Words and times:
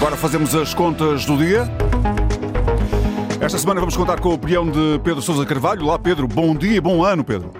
Agora 0.00 0.16
fazemos 0.16 0.54
as 0.54 0.72
contas 0.72 1.26
do 1.26 1.36
dia. 1.36 1.70
Esta 3.38 3.58
semana 3.58 3.80
vamos 3.80 3.94
contar 3.94 4.18
com 4.18 4.30
a 4.30 4.34
opinião 4.34 4.66
de 4.66 4.98
Pedro 5.04 5.20
Sousa 5.20 5.44
Carvalho. 5.44 5.84
Lá, 5.84 5.98
Pedro, 5.98 6.26
bom 6.26 6.56
dia 6.56 6.80
bom 6.80 7.04
ano, 7.04 7.22
Pedro. 7.22 7.50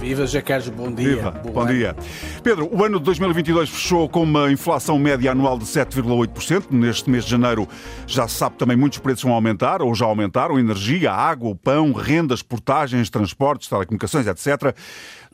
Viva, 0.00 0.24
Carlos, 0.40 0.68
bom 0.70 0.90
dia. 0.90 1.16
Viva, 1.16 1.30
bom, 1.30 1.52
bom 1.52 1.66
dia. 1.66 1.94
Pedro, 2.42 2.74
o 2.74 2.82
ano 2.82 2.98
de 2.98 3.04
2022 3.04 3.68
fechou 3.68 4.08
com 4.08 4.22
uma 4.22 4.50
inflação 4.50 4.98
média 4.98 5.30
anual 5.30 5.58
de 5.58 5.66
7,8%. 5.66 6.70
Neste 6.70 7.10
mês 7.10 7.24
de 7.24 7.30
janeiro 7.30 7.68
já 8.06 8.26
se 8.26 8.36
sabe 8.36 8.56
também 8.56 8.78
muitos 8.78 8.98
preços 8.98 9.24
vão 9.24 9.34
aumentar 9.34 9.82
ou 9.82 9.94
já 9.94 10.06
aumentaram: 10.06 10.58
energia, 10.58 11.12
água, 11.12 11.54
pão, 11.54 11.92
rendas, 11.92 12.42
portagens, 12.42 13.10
transportes, 13.10 13.68
telecomunicações, 13.68 14.26
etc. 14.26 14.74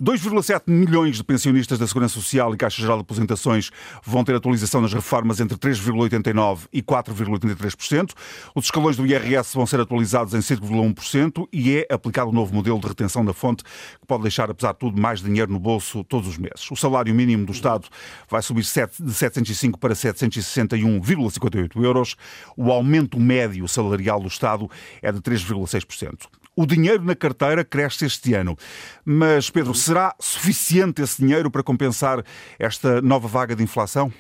2,7 0.03 0.63
milhões 0.67 1.17
de 1.17 1.25
pensionistas 1.25 1.79
da 1.79 1.87
Segurança 1.87 2.15
Social 2.15 2.53
e 2.53 2.57
Caixa 2.57 2.83
Geral 2.83 2.99
de 2.99 3.03
Aposentações 3.03 3.71
vão 4.05 4.25
ter 4.25 4.35
atualização 4.35 4.83
nas 4.83 4.93
reformas 4.93 5.41
entre 5.41 5.57
3,89% 5.57 6.67
e 6.73 6.83
4,83%. 6.83 8.11
Os 8.55 8.67
escalões 8.67 8.97
do 8.97 9.07
IRS 9.07 9.55
vão 9.55 9.65
ser 9.65 9.81
atualizados 9.81 10.35
em 10.35 10.41
5,1% 10.41 11.47
e 11.53 11.77
é 11.77 11.87
aplicado 11.95 12.29
o 12.29 12.31
um 12.31 12.35
novo 12.35 12.53
modelo 12.53 12.79
de 12.79 12.89
retenção 12.89 13.25
da 13.25 13.33
fonte 13.33 13.65
que 13.65 14.07
pode 14.07 14.23
deixar, 14.23 14.51
apesar 14.57 14.73
de 14.73 14.79
tudo, 14.79 15.01
mais 15.01 15.23
dinheiro 15.23 15.53
no 15.53 15.59
bolso 15.59 16.03
todos 16.03 16.29
os 16.29 16.39
meses. 16.39 16.69
O 16.71 16.77
salário 16.77 17.15
mínimo 17.15 17.47
do 17.47 17.53
Estado 17.53 17.87
vai 18.29 18.43
subir 18.43 18.63
de 18.63 19.13
705 19.15 19.79
para 19.79 19.95
761,58 19.95 21.83
euros. 21.83 22.17
O 22.57 22.73
aumento 22.73 23.21
médio 23.21 23.69
salarial 23.69 24.21
do 24.21 24.29
Estado 24.29 24.69
é 25.03 25.13
de 25.13 25.21
3,6%. 25.21 26.27
O 26.57 26.65
dinheiro 26.65 27.05
na 27.05 27.15
carteira 27.15 27.63
cresce 27.63 28.07
este 28.07 28.33
ano. 28.33 28.57
Mas, 29.05 29.51
Pedro, 29.51 29.75
será 29.75 30.15
suficiente 30.19 31.03
esse 31.03 31.21
dinheiro 31.21 31.51
para 31.51 31.63
compensar 31.63 32.25
esta 32.59 33.03
nova 33.03 33.29
vaga 33.29 33.55
de 33.55 33.63
inflação? 33.63 34.11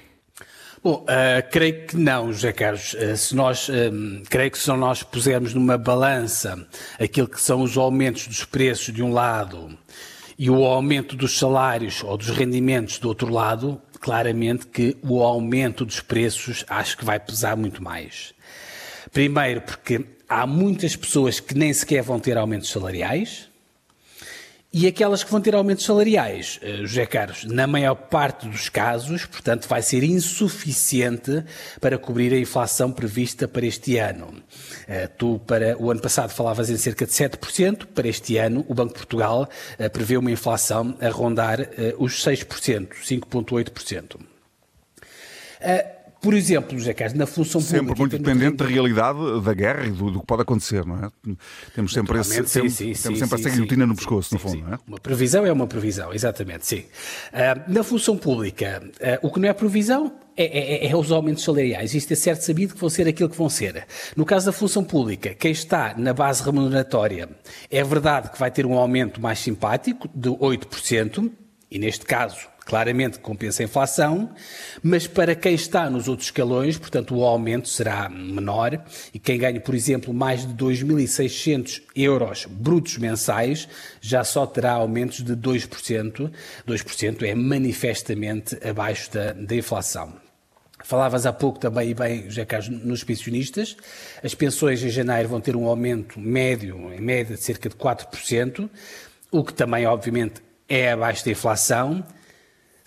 Bom, 0.83 1.05
uh, 1.05 1.51
creio 1.51 1.87
que 1.87 1.97
não, 1.97 2.33
José 2.33 2.53
Carlos. 2.53 2.95
Uh, 2.95 3.17
se 3.17 3.35
nós, 3.35 3.69
uh, 3.69 3.73
creio 4.29 4.51
que 4.51 4.59
se 4.59 4.71
nós 4.71 5.03
pusermos 5.03 5.55
numa 5.55 5.79
balança 5.79 6.65
aquilo 7.01 7.27
que 7.27 7.41
são 7.41 7.63
os 7.63 7.77
aumentos 7.77 8.29
dos 8.29 8.45
preços 8.45 8.95
de 8.95 9.03
um 9.03 9.13
lado 9.13 9.77
e 10.39 10.51
o 10.51 10.65
aumento 10.65 11.17
dos 11.17 11.39
salários 11.39 12.03
ou 12.05 12.17
dos 12.17 12.29
rendimentos 12.29 12.99
do 12.99 13.09
outro 13.09 13.33
lado, 13.33 13.81
claramente 14.01 14.67
que 14.67 14.97
o 15.03 15.23
aumento 15.23 15.85
dos 15.85 16.01
preços 16.01 16.65
acho 16.69 16.99
que 16.99 17.05
vai 17.05 17.19
pesar 17.19 17.57
muito 17.57 17.83
mais. 17.83 18.35
Primeiro, 19.13 19.63
porque 19.63 20.05
há 20.29 20.47
muitas 20.47 20.95
pessoas 20.95 21.41
que 21.41 21.55
nem 21.55 21.73
sequer 21.73 22.03
vão 22.03 22.21
ter 22.21 22.37
aumentos 22.37 22.69
salariais. 22.69 23.49
E 24.79 24.87
aquelas 24.87 25.25
que 25.25 25.31
vão 25.31 25.41
ter 25.41 25.55
aumentos 25.55 25.87
salariais, 25.87 26.61
uh, 26.63 26.87
José 26.87 27.07
Carlos, 27.07 27.45
na 27.45 27.67
maior 27.67 27.95
parte 27.95 28.47
dos 28.47 28.69
casos, 28.69 29.25
portanto, 29.25 29.67
vai 29.67 29.81
ser 29.81 30.05
insuficiente 30.05 31.43
para 31.81 31.97
cobrir 31.97 32.31
a 32.35 32.39
inflação 32.39 32.93
prevista 32.93 33.49
para 33.49 33.65
este 33.65 33.97
ano. 33.97 34.27
Uh, 34.27 35.09
tu, 35.17 35.41
para 35.47 35.79
o 35.79 35.91
ano 35.91 36.03
passado, 36.03 36.29
falavas 36.29 36.69
em 36.69 36.77
cerca 36.77 37.07
de 37.07 37.13
7%, 37.13 37.87
para 37.87 38.07
este 38.07 38.37
ano, 38.37 38.67
o 38.69 38.75
Banco 38.75 38.93
de 38.93 38.99
Portugal 38.99 39.49
uh, 39.81 39.91
prevê 39.91 40.19
uma 40.19 40.31
inflação 40.31 40.95
a 41.01 41.09
rondar 41.09 41.59
os 41.99 42.23
6%, 42.23 42.89
5,8%. 43.03 44.21
Por 46.21 46.35
exemplo, 46.35 46.79
José 46.79 46.95
Carlos, 46.95 47.19
na 47.19 47.27
função 47.27 47.61
sempre 47.61 47.95
pública... 47.95 47.97
Sempre 47.97 48.01
muito 48.01 48.19
dependente 48.19 48.57
da 48.57 48.67
realidade 48.67 49.19
da 49.43 49.55
guerra 49.55 49.87
e 49.87 49.91
do, 49.91 50.11
do, 50.11 50.21
que 50.21 50.27
pode 50.27 50.43
acontecer, 50.43 50.85
não 50.85 51.05
é? 51.05 51.11
Temos 51.75 51.93
sempre, 51.93 52.19
esse, 52.19 52.31
sim, 52.31 52.61
temos, 52.61 52.73
sim, 52.75 52.93
temos 52.93 53.19
sempre 53.19 53.29
sim, 53.29 53.35
essa 53.35 53.51
guilhotina 53.51 53.87
no 53.87 53.95
pescoço, 53.95 54.35
no 54.35 54.41
fundo, 54.41 54.63
não 54.63 54.75
é? 54.75 54.79
Uma 54.87 54.99
previsão 54.99 55.47
é 55.47 55.53
uma 55.53 55.67
previsão, 55.67 56.13
exatamente, 56.13 56.67
sim. 56.67 56.81
Uh, 57.33 57.73
na 57.73 57.83
função 57.85 58.17
pública, 58.17 58.83
uh, 59.23 59.27
o 59.27 59.31
que 59.31 59.39
não 59.39 59.49
é 59.49 59.53
previsão 59.53 60.13
é, 60.37 60.85
é, 60.85 60.91
é, 60.91 60.97
os 60.97 61.11
aumentos 61.11 61.45
salariais. 61.45 61.95
Isto 61.95 62.13
é 62.13 62.17
certo 62.17 62.43
sabido 62.43 62.75
que 62.75 62.81
vão 62.81 62.91
ser 62.91 63.09
aquilo 63.09 63.29
que 63.29 63.37
vão 63.37 63.49
ser. 63.49 63.87
No 64.15 64.25
caso 64.25 64.47
da 64.47 64.53
função 64.53 64.85
pública, 64.85 65.35
quem 65.35 65.51
está 65.51 65.95
na 65.97 66.13
base 66.13 66.43
remuneratória, 66.43 67.29
é 67.71 67.83
verdade 67.83 68.31
que 68.31 68.39
vai 68.39 68.51
ter 68.51 68.67
um 68.67 68.75
aumento 68.75 69.21
mais 69.21 69.39
simpático, 69.39 70.09
de 70.15 70.29
8%, 70.29 71.31
e 71.71 71.79
neste 71.79 72.05
caso 72.05 72.49
claramente 72.67 73.21
compensa 73.21 73.63
a 73.63 73.65
inflação, 73.65 74.29
mas 74.83 75.07
para 75.07 75.37
quem 75.37 75.55
está 75.55 75.89
nos 75.89 76.09
outros 76.09 76.27
escalões, 76.27 76.77
portanto, 76.77 77.15
o 77.15 77.25
aumento 77.25 77.69
será 77.69 78.09
menor 78.09 78.85
e 79.15 79.21
quem 79.21 79.39
ganha, 79.39 79.61
por 79.61 79.75
exemplo, 79.75 80.13
mais 80.13 80.45
de 80.45 80.53
2.600 80.53 81.81
euros 81.95 82.45
brutos 82.45 82.99
mensais 82.99 83.69
já 84.01 84.25
só 84.25 84.45
terá 84.45 84.73
aumentos 84.73 85.23
de 85.23 85.37
2%. 85.37 86.31
2% 86.67 87.23
é 87.23 87.35
manifestamente 87.37 88.59
abaixo 88.69 89.13
da, 89.13 89.33
da 89.33 89.55
inflação. 89.55 90.15
Falavas 90.85 91.25
há 91.25 91.33
pouco 91.33 91.61
também, 91.61 91.91
e 91.91 91.95
bem, 91.95 92.25
José 92.25 92.45
Carlos, 92.45 92.69
nos 92.69 93.05
pensionistas. 93.05 93.77
As 94.23 94.35
pensões 94.35 94.83
em 94.83 94.91
janeiro 94.91 95.29
vão 95.29 95.41
ter 95.41 95.55
um 95.55 95.67
aumento 95.67 96.19
médio, 96.19 96.93
em 96.93 97.01
média, 97.01 97.37
de 97.37 97.43
cerca 97.43 97.69
de 97.69 97.77
4%, 97.77 98.69
o 99.31 99.45
que 99.45 99.55
também, 99.55 99.87
obviamente, 99.87 100.43
é 100.69 100.93
abaixo 100.93 101.25
da 101.25 101.31
inflação. 101.31 102.05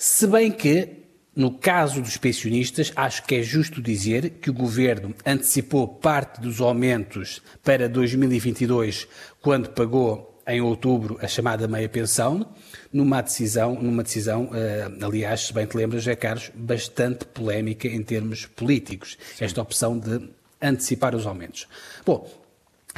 Se 0.02 0.26
bem 0.26 0.50
que, 0.50 0.92
no 1.36 1.52
caso 1.52 2.02
dos 2.02 2.16
pensionistas, 2.16 2.94
acho 2.96 3.22
que 3.26 3.36
é 3.36 3.44
justo 3.44 3.82
dizer 3.82 4.30
que 4.42 4.50
o 4.50 4.54
governo 4.54 5.14
antecipou 5.26 5.90
parte 5.90 6.40
dos 6.40 6.62
aumentos 6.62 7.42
para 7.62 7.90
2022, 7.90 9.06
quando 9.42 9.72
pagou 9.72 10.40
em 10.48 10.62
outubro 10.62 11.20
a 11.22 11.28
chamada 11.28 11.68
meia 11.68 11.90
pensão, 11.90 12.50
numa 12.94 13.20
decisão, 13.20 13.76
numa 13.76 14.02
decisão, 14.02 14.46
uh, 14.46 15.06
aliás, 15.06 15.48
se 15.48 15.54
bem 15.54 15.66
te 15.66 15.76
lembras, 15.76 16.04
José 16.04 16.16
Carlos, 16.16 16.50
bastante 16.56 17.26
polémica 17.26 17.90
em 17.90 18.02
termos 18.02 18.46
políticos, 18.46 19.18
Sim. 19.36 19.44
esta 19.44 19.62
opção 19.62 20.00
de 20.00 20.30
antecipar 20.62 21.14
os 21.14 21.28
aumentos. 21.28 21.68
Bom, 22.06 22.26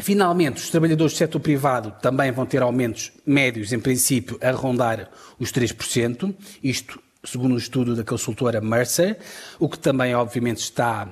Finalmente, 0.01 0.57
os 0.61 0.69
trabalhadores 0.69 1.13
do 1.13 1.17
setor 1.17 1.39
privado 1.39 1.93
também 2.01 2.31
vão 2.31 2.45
ter 2.45 2.61
aumentos 2.61 3.11
médios, 3.25 3.71
em 3.71 3.79
princípio, 3.79 4.37
a 4.41 4.51
rondar 4.51 5.09
os 5.39 5.51
3%, 5.51 6.33
isto 6.63 6.99
segundo 7.23 7.53
um 7.53 7.57
estudo 7.57 7.95
da 7.95 8.03
consultora 8.03 8.59
Mercer, 8.59 9.17
o 9.59 9.69
que 9.69 9.77
também, 9.77 10.15
obviamente, 10.15 10.57
está, 10.57 11.07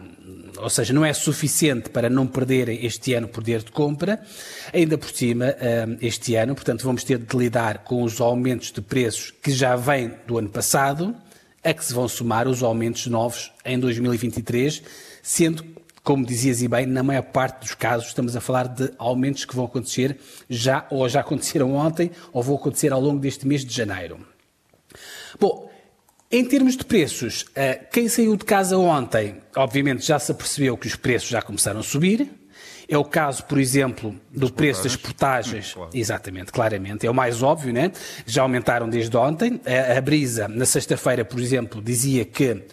ou 0.57 0.69
seja, 0.69 0.91
não 0.91 1.05
é 1.05 1.13
suficiente 1.13 1.89
para 1.89 2.09
não 2.09 2.25
perderem 2.25 2.83
este 2.83 3.13
ano 3.13 3.27
poder 3.27 3.63
de 3.63 3.71
compra. 3.71 4.19
Ainda 4.73 4.97
por 4.97 5.11
cima, 5.11 5.45
eh, 5.45 5.87
este 6.01 6.35
ano, 6.35 6.55
portanto, 6.55 6.83
vamos 6.83 7.03
ter 7.03 7.19
de 7.19 7.37
lidar 7.37 7.79
com 7.79 8.01
os 8.01 8.19
aumentos 8.19 8.71
de 8.71 8.81
preços 8.81 9.31
que 9.31 9.51
já 9.51 9.75
vêm 9.75 10.11
do 10.25 10.37
ano 10.39 10.49
passado, 10.49 11.15
a 11.63 11.73
que 11.73 11.85
se 11.85 11.93
vão 11.93 12.07
somar 12.07 12.47
os 12.47 12.63
aumentos 12.63 13.05
novos 13.05 13.51
em 13.63 13.77
2023, 13.77 14.81
sendo 15.21 15.63
como 16.09 16.25
dizias 16.25 16.63
e 16.63 16.67
bem, 16.67 16.87
na 16.87 17.03
maior 17.03 17.21
parte 17.21 17.59
dos 17.59 17.75
casos 17.75 18.07
estamos 18.07 18.35
a 18.35 18.41
falar 18.41 18.67
de 18.67 18.91
aumentos 18.97 19.45
que 19.45 19.55
vão 19.55 19.65
acontecer 19.65 20.17
já, 20.49 20.87
ou 20.89 21.07
já 21.07 21.19
aconteceram 21.19 21.75
ontem, 21.75 22.09
ou 22.33 22.41
vão 22.41 22.55
acontecer 22.55 22.91
ao 22.91 22.99
longo 22.99 23.19
deste 23.19 23.47
mês 23.47 23.63
de 23.63 23.71
janeiro. 23.71 24.17
Bom, 25.39 25.69
em 26.31 26.43
termos 26.43 26.75
de 26.75 26.83
preços, 26.83 27.45
eh, 27.53 27.75
quem 27.93 28.09
saiu 28.09 28.35
de 28.35 28.43
casa 28.43 28.75
ontem, 28.75 29.35
obviamente 29.55 30.03
já 30.03 30.17
se 30.17 30.31
apercebeu 30.31 30.75
que 30.75 30.87
os 30.87 30.95
preços 30.95 31.29
já 31.29 31.43
começaram 31.43 31.79
a 31.79 31.83
subir. 31.83 32.27
É 32.87 32.97
o 32.97 33.05
caso, 33.05 33.43
por 33.43 33.59
exemplo, 33.59 34.19
do 34.31 34.51
preço 34.51 34.81
das 34.81 34.95
portagens. 34.95 35.73
Claro. 35.73 35.91
Exatamente, 35.93 36.51
claramente. 36.51 37.05
É 37.05 37.11
o 37.11 37.13
mais 37.13 37.43
óbvio, 37.43 37.71
né? 37.71 37.91
Já 38.25 38.41
aumentaram 38.41 38.89
desde 38.89 39.15
ontem. 39.15 39.61
A 39.95 40.01
Brisa, 40.01 40.47
na 40.47 40.65
sexta-feira, 40.65 41.23
por 41.23 41.39
exemplo, 41.39 41.79
dizia 41.83 42.25
que 42.25 42.63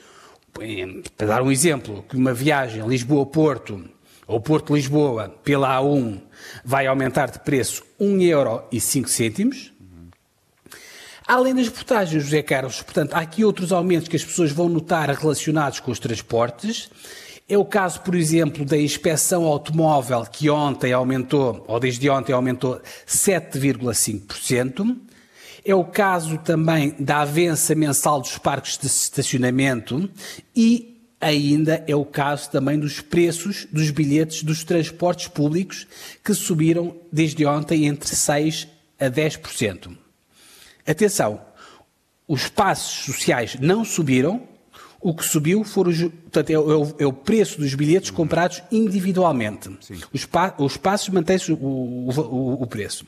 para 1.16 1.26
dar 1.26 1.42
um 1.42 1.50
exemplo, 1.50 2.04
que 2.08 2.16
uma 2.16 2.32
viagem 2.32 2.86
Lisboa-Porto 2.86 3.84
ou 4.26 4.40
Porto-Lisboa 4.40 5.28
pela 5.44 5.78
A1 5.78 6.20
vai 6.64 6.86
aumentar 6.86 7.30
de 7.30 7.38
preço 7.40 7.84
1 7.98 8.20
euro 8.22 8.62
e 8.72 8.80
5 8.80 9.08
cêntimos. 9.08 9.72
Além 11.26 11.54
das 11.54 11.68
portagens, 11.68 12.22
José 12.22 12.42
Carlos, 12.42 12.82
portanto, 12.82 13.14
há 13.14 13.18
aqui 13.18 13.44
outros 13.44 13.72
aumentos 13.72 14.08
que 14.08 14.16
as 14.16 14.24
pessoas 14.24 14.52
vão 14.52 14.68
notar 14.68 15.10
relacionados 15.10 15.80
com 15.80 15.90
os 15.90 15.98
transportes. 15.98 16.88
É 17.48 17.58
o 17.58 17.64
caso, 17.64 18.00
por 18.00 18.14
exemplo, 18.14 18.64
da 18.64 18.78
inspeção 18.78 19.44
automóvel, 19.44 20.24
que 20.24 20.48
ontem 20.50 20.92
aumentou, 20.92 21.64
ou 21.66 21.78
desde 21.80 22.08
ontem 22.10 22.32
aumentou 22.32 22.80
7,5%. 23.06 24.96
É 25.68 25.74
o 25.74 25.82
caso 25.82 26.38
também 26.38 26.94
da 26.96 27.22
avença 27.22 27.74
mensal 27.74 28.20
dos 28.20 28.38
parques 28.38 28.78
de 28.78 28.86
estacionamento 28.86 30.08
e 30.54 30.96
ainda 31.20 31.82
é 31.88 31.96
o 31.96 32.04
caso 32.04 32.48
também 32.52 32.78
dos 32.78 33.00
preços 33.00 33.66
dos 33.72 33.90
bilhetes 33.90 34.44
dos 34.44 34.62
transportes 34.62 35.26
públicos 35.26 35.88
que 36.22 36.32
subiram 36.34 36.94
desde 37.10 37.44
ontem 37.44 37.86
entre 37.86 38.14
6 38.14 38.68
a 39.00 39.06
10%. 39.06 39.96
Atenção, 40.86 41.40
os 42.28 42.48
passos 42.48 43.04
sociais 43.04 43.56
não 43.58 43.84
subiram, 43.84 44.42
o 45.00 45.12
que 45.12 45.24
subiu 45.24 45.64
foram 45.64 45.90
os, 45.90 46.00
portanto, 46.00 46.50
é, 46.50 46.58
o, 46.60 46.94
é 46.96 47.06
o 47.06 47.12
preço 47.12 47.58
dos 47.58 47.74
bilhetes 47.74 48.10
comprados 48.10 48.62
individualmente. 48.70 49.68
Os, 50.12 50.24
pa, 50.24 50.54
os 50.58 50.76
passos 50.76 51.08
mantêm-se 51.08 51.50
o, 51.50 51.56
o, 51.56 52.62
o 52.62 52.66
preço. 52.68 53.04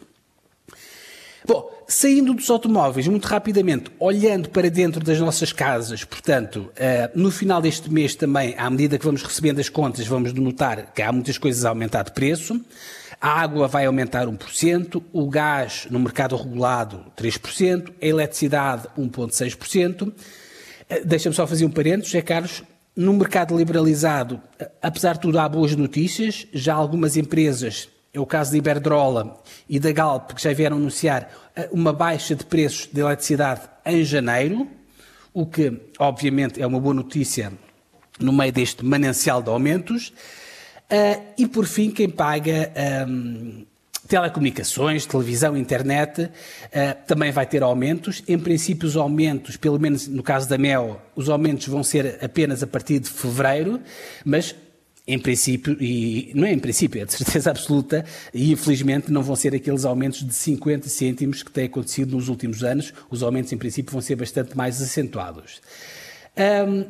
Bom, 1.46 1.70
saindo 1.86 2.34
dos 2.34 2.50
automóveis, 2.50 3.06
muito 3.06 3.26
rapidamente, 3.26 3.90
olhando 3.98 4.48
para 4.50 4.68
dentro 4.68 5.02
das 5.02 5.20
nossas 5.20 5.52
casas, 5.52 6.04
portanto, 6.04 6.70
uh, 6.72 7.18
no 7.18 7.30
final 7.30 7.62
deste 7.62 7.90
mês 7.90 8.14
também, 8.14 8.54
à 8.58 8.68
medida 8.68 8.98
que 8.98 9.04
vamos 9.04 9.22
recebendo 9.22 9.60
as 9.60 9.68
contas, 9.68 10.06
vamos 10.06 10.32
notar 10.32 10.92
que 10.92 11.00
há 11.00 11.12
muitas 11.12 11.38
coisas 11.38 11.64
a 11.64 11.70
aumentar 11.70 12.02
de 12.02 12.12
preço. 12.12 12.60
A 13.20 13.40
água 13.40 13.66
vai 13.66 13.86
aumentar 13.86 14.26
1%, 14.26 15.02
o 15.12 15.28
gás 15.28 15.86
no 15.90 15.98
mercado 15.98 16.36
regulado 16.36 17.04
3%, 17.16 17.92
a 18.00 18.06
eletricidade 18.06 18.88
1,6%. 18.98 20.08
Uh, 20.08 20.12
Deixa-me 21.04 21.34
só 21.34 21.46
fazer 21.46 21.64
um 21.64 21.70
parênteses, 21.70 22.14
é 22.14 22.22
Carlos, 22.22 22.62
no 22.96 23.12
mercado 23.12 23.56
liberalizado, 23.56 24.40
apesar 24.82 25.14
de 25.14 25.20
tudo, 25.20 25.38
há 25.38 25.48
boas 25.48 25.74
notícias. 25.76 26.48
Já 26.52 26.74
algumas 26.74 27.16
empresas 27.16 27.88
é 28.18 28.20
o 28.20 28.26
caso 28.26 28.50
da 28.50 28.58
Iberdrola 28.58 29.40
e 29.68 29.78
da 29.78 29.92
Galp, 29.92 30.32
que 30.32 30.42
já 30.42 30.52
vieram 30.52 30.76
anunciar 30.76 31.30
eh, 31.54 31.68
uma 31.70 31.92
baixa 31.92 32.34
de 32.34 32.44
preços 32.44 32.88
de 32.92 33.00
eletricidade 33.00 33.62
em 33.86 34.04
janeiro, 34.04 34.68
o 35.32 35.46
que, 35.46 35.72
obviamente, 35.98 36.60
é 36.60 36.66
uma 36.66 36.80
boa 36.80 36.94
notícia 36.94 37.52
no 38.18 38.32
meio 38.32 38.52
deste 38.52 38.84
manancial 38.84 39.40
de 39.40 39.48
aumentos. 39.48 40.08
Uh, 40.90 41.22
e, 41.38 41.46
por 41.46 41.66
fim, 41.66 41.90
quem 41.90 42.08
paga 42.08 42.72
um, 43.08 43.64
telecomunicações, 44.08 45.06
televisão, 45.06 45.56
internet, 45.56 46.22
uh, 46.22 46.30
também 47.06 47.30
vai 47.30 47.46
ter 47.46 47.62
aumentos. 47.62 48.24
Em 48.26 48.38
princípio, 48.38 48.88
os 48.88 48.96
aumentos, 48.96 49.56
pelo 49.56 49.78
menos 49.78 50.08
no 50.08 50.22
caso 50.24 50.48
da 50.48 50.58
MEL, 50.58 51.00
os 51.14 51.28
aumentos 51.28 51.68
vão 51.68 51.84
ser 51.84 52.18
apenas 52.20 52.62
a 52.62 52.66
partir 52.66 52.98
de 52.98 53.10
fevereiro, 53.10 53.80
mas 54.24 54.56
em 55.08 55.18
princípio, 55.18 55.74
e 55.80 56.30
não 56.34 56.46
é 56.46 56.52
em 56.52 56.58
princípio, 56.58 57.00
é 57.00 57.06
de 57.06 57.14
certeza 57.14 57.48
absoluta, 57.50 58.04
e 58.32 58.52
infelizmente 58.52 59.10
não 59.10 59.22
vão 59.22 59.34
ser 59.34 59.54
aqueles 59.54 59.86
aumentos 59.86 60.22
de 60.24 60.34
50 60.34 60.86
cêntimos 60.90 61.42
que 61.42 61.50
têm 61.50 61.64
acontecido 61.64 62.14
nos 62.14 62.28
últimos 62.28 62.62
anos. 62.62 62.92
Os 63.10 63.22
aumentos, 63.22 63.50
em 63.50 63.56
princípio, 63.56 63.90
vão 63.90 64.02
ser 64.02 64.16
bastante 64.16 64.54
mais 64.54 64.82
acentuados. 64.82 65.62
Um, 66.36 66.84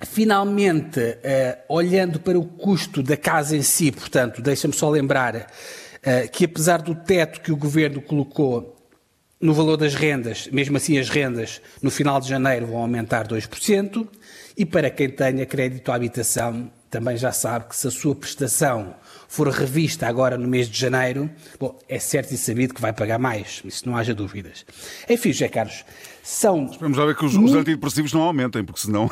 finalmente, 0.00 0.98
uh, 0.98 1.58
olhando 1.68 2.18
para 2.18 2.38
o 2.38 2.44
custo 2.44 3.02
da 3.02 3.18
casa 3.18 3.54
em 3.54 3.62
si, 3.62 3.92
portanto, 3.92 4.40
deixa-me 4.40 4.72
só 4.72 4.88
lembrar 4.88 5.36
uh, 5.36 6.30
que 6.32 6.46
apesar 6.46 6.80
do 6.80 6.94
teto 6.94 7.42
que 7.42 7.52
o 7.52 7.56
Governo 7.56 8.00
colocou 8.00 8.78
no 9.38 9.52
valor 9.52 9.76
das 9.76 9.94
rendas, 9.94 10.48
mesmo 10.50 10.78
assim 10.78 10.96
as 10.98 11.10
rendas 11.10 11.60
no 11.82 11.90
final 11.90 12.18
de 12.18 12.28
janeiro 12.28 12.68
vão 12.68 12.78
aumentar 12.78 13.28
2%, 13.28 14.08
e 14.56 14.64
para 14.64 14.88
quem 14.88 15.10
tenha 15.10 15.44
crédito 15.44 15.92
à 15.92 15.96
habitação, 15.96 16.70
também 16.92 17.16
já 17.16 17.32
sabe 17.32 17.64
que 17.70 17.74
se 17.74 17.88
a 17.88 17.90
sua 17.90 18.14
prestação 18.14 18.94
for 19.26 19.48
revista 19.48 20.06
agora 20.06 20.36
no 20.36 20.46
mês 20.46 20.68
de 20.68 20.78
janeiro, 20.78 21.28
bom, 21.58 21.78
é 21.88 21.98
certo 21.98 22.32
e 22.32 22.36
sabido 22.36 22.74
que 22.74 22.82
vai 22.82 22.92
pagar 22.92 23.18
mais, 23.18 23.62
isso 23.64 23.88
não 23.88 23.96
haja 23.96 24.14
dúvidas. 24.14 24.66
Enfim, 25.08 25.32
José 25.32 25.48
Carlos, 25.48 25.86
são. 26.22 26.66
Esperamos 26.66 26.98
já 26.98 27.06
ver 27.06 27.16
que 27.16 27.24
os, 27.24 27.34
muito... 27.34 27.50
os 27.50 27.56
antidepressivos 27.56 28.12
não 28.12 28.20
aumentem, 28.20 28.62
porque 28.62 28.82
senão. 28.82 29.10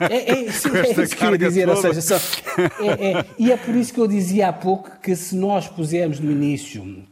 É, 0.00 0.46
é, 0.46 0.48
sim, 0.50 0.70
é 0.74 1.02
isso 1.02 1.14
que 1.14 1.22
eu 1.22 1.32
ia 1.32 1.38
dizer, 1.38 1.66
toda. 1.66 1.76
ou 1.76 1.94
seja, 1.94 2.00
só... 2.00 2.16
é, 2.82 3.10
é, 3.10 3.26
e 3.38 3.52
é 3.52 3.58
por 3.58 3.74
isso 3.74 3.92
que 3.92 4.00
eu 4.00 4.08
dizia 4.08 4.48
há 4.48 4.52
pouco 4.54 4.90
que 5.02 5.14
se 5.14 5.36
nós 5.36 5.68
pusermos 5.68 6.18
no 6.18 6.32
início 6.32 7.04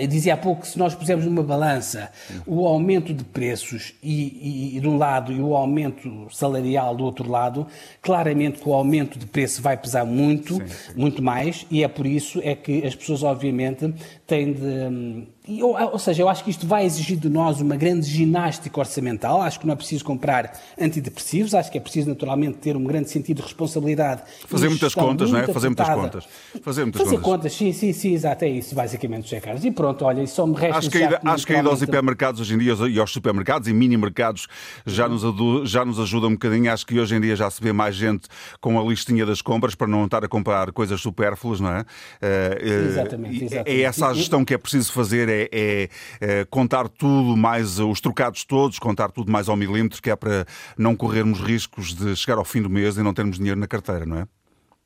eu 0.00 0.06
dizia 0.06 0.34
há 0.34 0.36
pouco 0.36 0.62
que 0.62 0.68
se 0.68 0.78
nós 0.78 0.94
pusermos 0.94 1.24
numa 1.24 1.42
balança 1.42 2.10
o 2.46 2.66
aumento 2.66 3.12
de 3.12 3.24
preços 3.24 3.94
e, 4.02 4.76
e, 4.76 4.80
de 4.80 4.88
um 4.88 4.96
lado 4.96 5.32
e 5.32 5.40
o 5.40 5.54
aumento 5.54 6.26
salarial 6.30 6.94
do 6.96 7.04
outro 7.04 7.30
lado, 7.30 7.66
claramente 8.02 8.60
que 8.60 8.68
o 8.68 8.72
aumento 8.74 9.18
de 9.18 9.26
preço 9.26 9.60
vai 9.62 9.76
pesar 9.76 10.04
muito, 10.04 10.54
sim, 10.54 10.66
sim. 10.66 10.92
muito 10.96 11.22
mais, 11.22 11.66
e 11.70 11.82
é 11.82 11.88
por 11.88 12.06
isso 12.06 12.40
é 12.42 12.54
que 12.54 12.86
as 12.86 12.94
pessoas 12.94 13.22
obviamente 13.22 13.92
têm 14.26 14.52
de 14.52 15.33
hum, 15.48 15.60
ou, 15.92 15.98
seja, 15.98 16.22
eu 16.22 16.28
acho 16.28 16.44
que 16.44 16.50
isto 16.50 16.66
vai 16.66 16.84
exigir 16.84 17.18
de 17.18 17.28
nós 17.28 17.60
uma 17.60 17.76
grande 17.76 18.06
ginástica 18.06 18.78
orçamental. 18.80 19.42
Acho 19.42 19.60
que 19.60 19.66
não 19.66 19.74
é 19.74 19.76
preciso 19.76 20.04
comprar 20.04 20.58
antidepressivos, 20.80 21.54
acho 21.54 21.70
que 21.70 21.78
é 21.78 21.80
preciso 21.80 22.08
naturalmente 22.08 22.58
ter 22.58 22.76
um 22.76 22.84
grande 22.84 23.10
sentido 23.10 23.38
de 23.38 23.42
responsabilidade. 23.42 24.22
Fazer 24.46 24.68
muitas 24.68 24.94
contas, 24.94 25.30
não 25.30 25.38
é? 25.38 25.46
Fazer 25.46 25.68
muitas 25.68 25.88
contas. 25.88 26.24
Fazer 26.62 26.82
muitas 26.82 27.02
Fazer 27.02 27.16
contas. 27.16 27.30
contas, 27.30 27.52
sim, 27.54 27.72
sim, 27.72 27.92
sim, 27.92 28.14
exato, 28.14 28.44
é 28.44 28.48
isso, 28.48 28.74
basicamente, 28.74 29.24
José 29.24 29.40
Carlos. 29.40 29.64
E 29.64 29.70
pronto, 29.70 30.04
olha, 30.04 30.26
só 30.26 30.46
me 30.46 30.54
resta. 30.54 30.78
Acho 30.78 30.90
que, 30.90 31.02
a, 31.02 31.20
acho 31.24 31.46
que 31.46 31.54
aos 31.54 31.82
hipermercados 31.82 32.40
hoje 32.40 32.54
em 32.54 32.58
dia 32.58 32.74
e 32.88 32.98
aos 32.98 33.12
supermercados 33.12 33.68
e 33.68 33.72
mini-mercados 33.72 34.46
já 34.86 35.08
nos, 35.08 35.22
já 35.68 35.84
nos 35.84 35.98
ajuda 36.00 36.26
um 36.26 36.32
bocadinho. 36.32 36.72
Acho 36.72 36.86
que 36.86 36.98
hoje 36.98 37.14
em 37.14 37.20
dia 37.20 37.36
já 37.36 37.50
se 37.50 37.62
vê 37.62 37.72
mais 37.72 37.94
gente 37.94 38.28
com 38.60 38.78
a 38.78 38.84
listinha 38.84 39.26
das 39.26 39.42
compras 39.42 39.74
para 39.74 39.86
não 39.86 40.04
estar 40.04 40.24
a 40.24 40.28
comprar 40.28 40.72
coisas 40.72 41.00
supérfluas, 41.00 41.60
não 41.60 41.70
é? 41.70 41.84
Eh, 42.20 42.58
exatamente, 42.88 43.44
exatamente. 43.44 43.70
É 43.70 43.82
essa 43.82 44.08
a 44.08 44.14
gestão 44.14 44.44
que 44.44 44.54
é 44.54 44.58
preciso 44.58 44.92
fazer 44.92 45.28
é, 45.34 45.48
é, 45.52 45.88
é, 46.20 46.44
contar 46.44 46.88
tudo 46.88 47.36
mais 47.36 47.78
os 47.78 48.00
trocados 48.00 48.44
todos, 48.44 48.78
contar 48.78 49.10
tudo 49.10 49.30
mais 49.30 49.48
ao 49.48 49.56
milímetro, 49.56 50.00
que 50.00 50.10
é 50.10 50.16
para 50.16 50.46
não 50.76 50.94
corrermos 50.94 51.40
riscos 51.40 51.94
de 51.94 52.14
chegar 52.16 52.38
ao 52.38 52.44
fim 52.44 52.62
do 52.62 52.70
mês 52.70 52.96
e 52.96 53.02
não 53.02 53.12
termos 53.12 53.36
dinheiro 53.36 53.58
na 53.58 53.66
carteira, 53.66 54.06
não 54.06 54.18
é? 54.18 54.26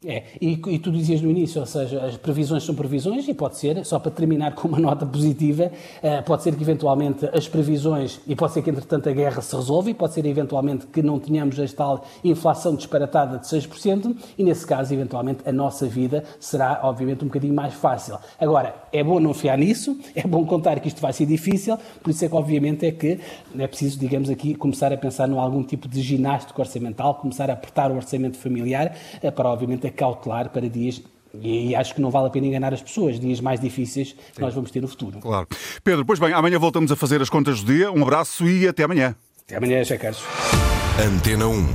É, 0.06 0.22
e, 0.40 0.52
e, 0.52 0.78
tu 0.78 0.92
dizias 0.92 1.20
no 1.20 1.28
início, 1.28 1.60
ou 1.60 1.66
seja, 1.66 2.04
as 2.04 2.16
previsões 2.16 2.62
são 2.62 2.72
previsões 2.72 3.26
e 3.26 3.34
pode 3.34 3.58
ser, 3.58 3.84
só 3.84 3.98
para 3.98 4.12
terminar 4.12 4.54
com 4.54 4.68
uma 4.68 4.78
nota 4.78 5.04
positiva, 5.04 5.72
uh, 5.72 6.22
pode 6.24 6.44
ser 6.44 6.54
que 6.54 6.62
eventualmente 6.62 7.28
as 7.32 7.48
previsões, 7.48 8.20
e 8.24 8.36
pode 8.36 8.52
ser 8.52 8.62
que 8.62 8.70
entretanto 8.70 9.08
a 9.08 9.12
guerra 9.12 9.42
se 9.42 9.56
resolva, 9.56 9.90
e 9.90 9.94
pode 9.94 10.14
ser 10.14 10.24
eventualmente 10.24 10.86
que 10.86 11.02
não 11.02 11.18
tenhamos 11.18 11.58
esta 11.58 11.78
tal 11.78 12.04
inflação 12.22 12.76
disparatada 12.76 13.38
de 13.38 13.46
6%, 13.48 14.16
e 14.38 14.44
nesse 14.44 14.64
caso, 14.64 14.94
eventualmente, 14.94 15.40
a 15.44 15.50
nossa 15.50 15.84
vida 15.88 16.22
será, 16.38 16.78
obviamente, 16.84 17.24
um 17.24 17.26
bocadinho 17.26 17.54
mais 17.54 17.74
fácil. 17.74 18.18
Agora, 18.38 18.76
é 18.92 19.02
bom 19.02 19.18
não 19.18 19.34
fiar 19.34 19.58
nisso, 19.58 19.98
é 20.14 20.22
bom 20.22 20.46
contar 20.46 20.78
que 20.78 20.86
isto 20.86 21.00
vai 21.00 21.12
ser 21.12 21.26
difícil, 21.26 21.76
por 22.00 22.10
isso 22.10 22.24
é 22.24 22.28
que, 22.28 22.36
obviamente, 22.36 22.86
é 22.86 22.92
que 22.92 23.18
é 23.58 23.66
preciso, 23.66 23.98
digamos 23.98 24.30
aqui, 24.30 24.54
começar 24.54 24.92
a 24.92 24.96
pensar 24.96 25.28
em 25.28 25.36
algum 25.36 25.64
tipo 25.64 25.88
de 25.88 26.00
ginástico 26.02 26.60
orçamental, 26.62 27.16
começar 27.16 27.50
a 27.50 27.54
apertar 27.54 27.90
o 27.90 27.96
orçamento 27.96 28.36
familiar, 28.36 28.96
uh, 29.20 29.32
para, 29.32 29.48
obviamente, 29.48 29.87
é 29.88 29.90
cautelar 29.90 30.50
para 30.50 30.68
dias 30.68 31.02
e 31.34 31.74
acho 31.74 31.94
que 31.94 32.00
não 32.00 32.10
vale 32.10 32.28
a 32.28 32.30
pena 32.30 32.46
enganar 32.46 32.72
as 32.72 32.82
pessoas, 32.82 33.20
dias 33.20 33.40
mais 33.40 33.60
difíceis 33.60 34.14
que 34.34 34.40
nós 34.40 34.54
vamos 34.54 34.70
ter 34.70 34.80
no 34.80 34.88
futuro. 34.88 35.18
Claro. 35.20 35.46
Pedro, 35.84 36.04
pois 36.04 36.18
bem, 36.18 36.32
amanhã 36.32 36.58
voltamos 36.58 36.90
a 36.90 36.96
fazer 36.96 37.20
as 37.20 37.28
contas 37.28 37.62
do 37.62 37.72
dia. 37.72 37.92
Um 37.92 38.02
abraço 38.02 38.48
e 38.48 38.66
até 38.66 38.84
amanhã. 38.84 39.14
Até 39.46 39.56
amanhã, 39.56 39.82
José 39.82 39.98
Carlos. 39.98 40.22
Antena 40.98 41.46
1. 41.46 41.68